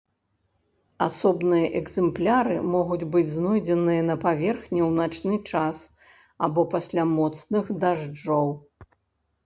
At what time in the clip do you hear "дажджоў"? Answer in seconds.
7.85-8.47